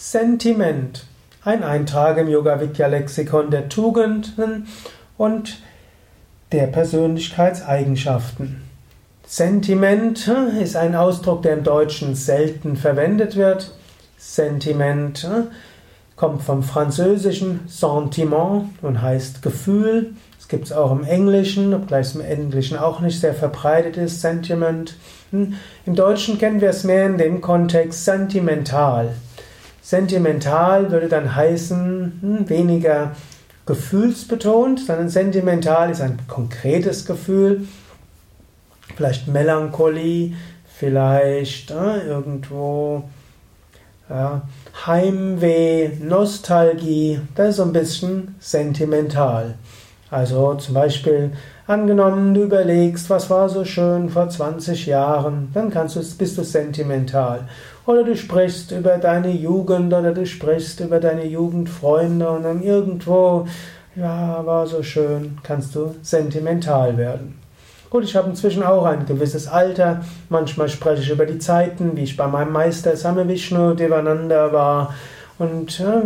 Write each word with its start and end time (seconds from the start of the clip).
Sentiment. 0.00 1.06
Ein 1.44 1.64
Eintrag 1.64 2.18
im 2.18 2.28
Yoga 2.28 2.60
Vidya 2.60 2.86
Lexikon 2.86 3.50
der 3.50 3.68
Tugenden 3.68 4.68
und 5.16 5.58
der 6.52 6.68
Persönlichkeitseigenschaften. 6.68 8.62
Sentiment 9.26 10.30
ist 10.62 10.76
ein 10.76 10.94
Ausdruck, 10.94 11.42
der 11.42 11.54
im 11.54 11.64
Deutschen 11.64 12.14
selten 12.14 12.76
verwendet 12.76 13.34
wird. 13.34 13.72
Sentiment 14.16 15.28
kommt 16.14 16.44
vom 16.44 16.62
französischen 16.62 17.62
Sentiment 17.66 18.66
und 18.82 19.02
heißt 19.02 19.42
Gefühl. 19.42 20.14
Es 20.38 20.46
gibt 20.46 20.66
es 20.66 20.72
auch 20.72 20.92
im 20.92 21.02
Englischen, 21.02 21.74
obgleich 21.74 22.06
es 22.06 22.14
im 22.14 22.20
Englischen 22.20 22.78
auch 22.78 23.00
nicht 23.00 23.20
sehr 23.20 23.34
verbreitet 23.34 23.96
ist, 23.96 24.20
Sentiment. 24.20 24.94
Im 25.32 25.94
Deutschen 25.96 26.38
kennen 26.38 26.60
wir 26.60 26.70
es 26.70 26.84
mehr 26.84 27.04
in 27.06 27.18
dem 27.18 27.40
Kontext 27.40 28.04
sentimental. 28.04 29.16
Sentimental 29.88 30.90
würde 30.90 31.08
dann 31.08 31.34
heißen, 31.34 32.18
hm, 32.20 32.50
weniger 32.50 33.12
gefühlsbetont, 33.64 34.80
sondern 34.80 35.08
sentimental 35.08 35.88
ist 35.88 36.02
ein 36.02 36.18
konkretes 36.28 37.06
Gefühl, 37.06 37.66
vielleicht 38.94 39.28
Melancholie, 39.28 40.34
vielleicht 40.78 41.70
äh, 41.70 42.06
irgendwo 42.06 43.04
ja, 44.10 44.42
Heimweh, 44.86 45.92
Nostalgie, 46.02 47.22
das 47.34 47.48
ist 47.48 47.56
so 47.56 47.62
ein 47.62 47.72
bisschen 47.72 48.34
sentimental. 48.40 49.54
Also 50.10 50.54
zum 50.54 50.74
Beispiel 50.74 51.32
angenommen, 51.66 52.32
du 52.32 52.44
überlegst, 52.44 53.10
was 53.10 53.28
war 53.28 53.48
so 53.48 53.64
schön 53.64 54.08
vor 54.08 54.28
20 54.28 54.86
Jahren, 54.86 55.50
dann 55.52 55.70
kannst 55.70 55.96
du, 55.96 56.00
bist 56.16 56.38
du 56.38 56.44
sentimental. 56.44 57.46
Oder 57.84 58.04
du 58.04 58.16
sprichst 58.16 58.72
über 58.72 58.96
deine 58.98 59.30
Jugend 59.30 59.92
oder 59.92 60.12
du 60.12 60.24
sprichst 60.24 60.80
über 60.80 60.98
deine 60.98 61.26
Jugendfreunde 61.26 62.28
und 62.30 62.42
dann 62.42 62.62
irgendwo, 62.62 63.46
ja, 63.96 64.44
war 64.46 64.66
so 64.66 64.82
schön, 64.82 65.38
kannst 65.42 65.74
du 65.74 65.94
sentimental 66.02 66.96
werden. 66.96 67.38
Gut, 67.90 68.04
ich 68.04 68.16
habe 68.16 68.28
inzwischen 68.28 68.62
auch 68.62 68.84
ein 68.84 69.06
gewisses 69.06 69.48
Alter. 69.48 70.02
Manchmal 70.28 70.68
spreche 70.68 71.02
ich 71.02 71.10
über 71.10 71.24
die 71.24 71.38
Zeiten, 71.38 71.96
wie 71.96 72.02
ich 72.02 72.16
bei 72.16 72.26
meinem 72.26 72.52
Meister 72.52 72.96
Same 72.96 73.26
Vishnu 73.26 73.74
Devananda 73.74 74.52
war 74.52 74.94
und 75.38 75.80
äh, 75.80 76.02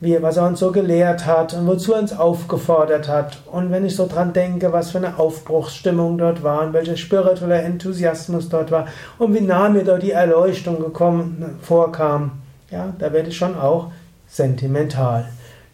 wie, 0.00 0.20
was 0.22 0.38
er 0.38 0.46
uns 0.46 0.60
so 0.60 0.72
gelehrt 0.72 1.26
hat 1.26 1.52
und 1.54 1.66
wozu 1.66 1.92
er 1.92 2.00
uns 2.00 2.12
aufgefordert 2.12 3.08
hat. 3.08 3.38
Und 3.50 3.70
wenn 3.70 3.84
ich 3.84 3.94
so 3.94 4.06
dran 4.06 4.32
denke, 4.32 4.72
was 4.72 4.90
für 4.90 4.98
eine 4.98 5.18
Aufbruchsstimmung 5.18 6.16
dort 6.16 6.42
war 6.42 6.62
und 6.62 6.72
welcher 6.72 6.96
spiritueller 6.96 7.62
Enthusiasmus 7.62 8.48
dort 8.48 8.70
war 8.70 8.86
und 9.18 9.34
wie 9.34 9.42
nah 9.42 9.68
mir 9.68 9.84
dort 9.84 10.02
die 10.02 10.12
Erleuchtung 10.12 10.80
gekommen, 10.80 11.58
vorkam, 11.60 12.32
ja, 12.70 12.94
da 12.98 13.12
werde 13.12 13.28
ich 13.28 13.36
schon 13.36 13.56
auch 13.56 13.92
sentimental. 14.26 15.28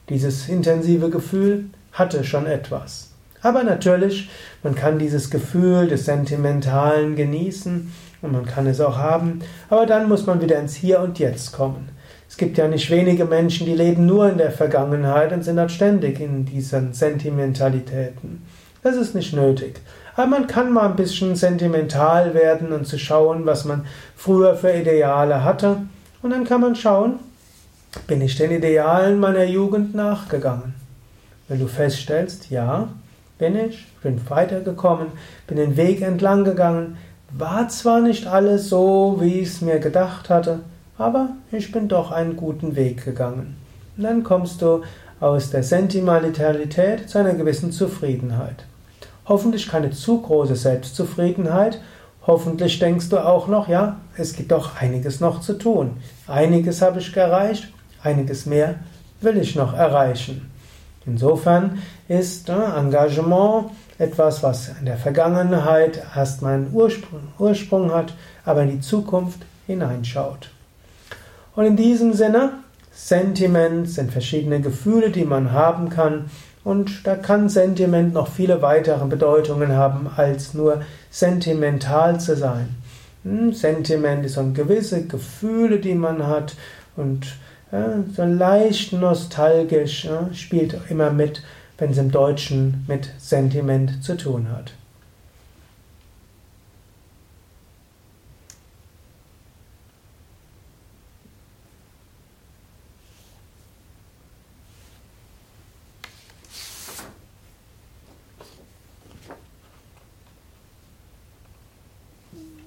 Dieses 0.08 0.48
intensive 0.48 1.10
Gefühl 1.10 1.66
hatte 1.92 2.24
schon 2.24 2.46
etwas. 2.46 3.10
Aber 3.42 3.62
natürlich, 3.62 4.28
man 4.64 4.74
kann 4.74 4.98
dieses 4.98 5.30
Gefühl 5.30 5.86
des 5.86 6.04
Sentimentalen 6.04 7.14
genießen 7.14 7.92
und 8.22 8.32
man 8.32 8.44
kann 8.44 8.66
es 8.66 8.80
auch 8.80 8.96
haben, 8.96 9.40
aber 9.68 9.86
dann 9.86 10.08
muss 10.08 10.26
man 10.26 10.40
wieder 10.40 10.58
ins 10.58 10.74
Hier 10.74 11.00
und 11.00 11.18
Jetzt 11.20 11.52
kommen. 11.52 11.90
Es 12.28 12.36
gibt 12.36 12.58
ja 12.58 12.68
nicht 12.68 12.90
wenige 12.90 13.24
Menschen, 13.24 13.66
die 13.66 13.74
leben 13.74 14.06
nur 14.06 14.28
in 14.28 14.38
der 14.38 14.50
Vergangenheit 14.50 15.32
und 15.32 15.42
sind 15.42 15.56
dort 15.56 15.70
ständig 15.70 16.20
in 16.20 16.44
diesen 16.44 16.92
Sentimentalitäten. 16.92 18.42
Das 18.82 18.96
ist 18.96 19.14
nicht 19.14 19.32
nötig. 19.32 19.80
Aber 20.16 20.26
man 20.26 20.46
kann 20.46 20.72
mal 20.72 20.88
ein 20.88 20.96
bisschen 20.96 21.36
sentimental 21.36 22.34
werden 22.34 22.72
und 22.72 22.86
zu 22.86 22.98
schauen, 22.98 23.44
was 23.46 23.64
man 23.64 23.86
früher 24.16 24.54
für 24.56 24.72
Ideale 24.72 25.44
hatte. 25.44 25.78
Und 26.22 26.30
dann 26.30 26.44
kann 26.44 26.60
man 26.60 26.74
schauen, 26.74 27.20
bin 28.06 28.20
ich 28.20 28.36
den 28.36 28.50
Idealen 28.50 29.20
meiner 29.20 29.44
Jugend 29.44 29.94
nachgegangen? 29.94 30.74
Wenn 31.48 31.60
du 31.60 31.66
feststellst, 31.66 32.50
ja, 32.50 32.88
bin 33.38 33.56
ich, 33.56 33.86
bin 34.02 34.20
weitergekommen, 34.28 35.08
bin 35.46 35.58
den 35.58 35.76
Weg 35.76 36.00
entlang 36.00 36.44
gegangen, 36.44 36.96
war 37.30 37.68
zwar 37.68 38.00
nicht 38.00 38.26
alles 38.26 38.68
so, 38.68 39.18
wie 39.20 39.40
ich 39.40 39.48
es 39.48 39.60
mir 39.60 39.78
gedacht 39.78 40.30
hatte, 40.30 40.60
aber 40.98 41.30
ich 41.52 41.72
bin 41.72 41.88
doch 41.88 42.10
einen 42.10 42.36
guten 42.36 42.76
Weg 42.76 43.04
gegangen. 43.04 43.56
Und 43.96 44.02
dann 44.02 44.22
kommst 44.22 44.62
du 44.62 44.82
aus 45.20 45.50
der 45.50 45.62
Sentimentalität 45.62 47.08
zu 47.08 47.18
einer 47.18 47.34
gewissen 47.34 47.72
Zufriedenheit. 47.72 48.64
Hoffentlich 49.26 49.68
keine 49.68 49.90
zu 49.90 50.20
große 50.20 50.56
Selbstzufriedenheit. 50.56 51.80
Hoffentlich 52.26 52.78
denkst 52.78 53.08
du 53.08 53.18
auch 53.18 53.48
noch, 53.48 53.68
ja, 53.68 53.96
es 54.16 54.34
gibt 54.34 54.52
doch 54.52 54.80
einiges 54.80 55.20
noch 55.20 55.40
zu 55.40 55.54
tun. 55.54 55.98
Einiges 56.26 56.82
habe 56.82 57.00
ich 57.00 57.16
erreicht, 57.16 57.72
einiges 58.02 58.46
mehr 58.46 58.76
will 59.20 59.38
ich 59.38 59.56
noch 59.56 59.74
erreichen. 59.74 60.50
Insofern 61.06 61.82
ist 62.08 62.48
äh, 62.48 62.52
Engagement 62.52 63.70
etwas, 63.98 64.42
was 64.42 64.70
in 64.80 64.86
der 64.86 64.98
Vergangenheit 64.98 66.02
erst 66.14 66.42
meinen 66.42 66.72
Ursprung, 66.72 67.20
Ursprung 67.38 67.92
hat, 67.92 68.12
aber 68.44 68.62
in 68.62 68.70
die 68.70 68.80
Zukunft 68.80 69.40
hineinschaut. 69.66 70.50
Und 71.56 71.64
in 71.64 71.76
diesem 71.76 72.12
Sinne, 72.12 72.52
Sentiment 72.92 73.88
sind 73.88 74.12
verschiedene 74.12 74.60
Gefühle, 74.60 75.10
die 75.10 75.24
man 75.24 75.52
haben 75.52 75.88
kann. 75.88 76.30
Und 76.64 77.06
da 77.06 77.14
kann 77.14 77.48
Sentiment 77.48 78.12
noch 78.12 78.28
viele 78.28 78.60
weitere 78.60 79.04
Bedeutungen 79.06 79.72
haben, 79.72 80.08
als 80.16 80.54
nur 80.54 80.82
sentimental 81.10 82.20
zu 82.20 82.36
sein. 82.36 82.68
Hm, 83.24 83.52
Sentiment 83.52 84.26
ist 84.26 84.34
so 84.34 84.44
gewisse 84.52 85.06
Gefühle, 85.06 85.78
die 85.78 85.94
man 85.94 86.26
hat 86.26 86.56
und 86.96 87.26
ja, 87.72 88.04
so 88.14 88.24
leicht 88.24 88.92
nostalgisch 88.92 90.04
ja, 90.04 90.28
spielt 90.32 90.78
immer 90.88 91.10
mit, 91.10 91.42
wenn 91.78 91.90
es 91.90 91.98
im 91.98 92.10
Deutschen 92.10 92.84
mit 92.86 93.10
Sentiment 93.18 94.04
zu 94.04 94.16
tun 94.16 94.48
hat. 94.50 94.72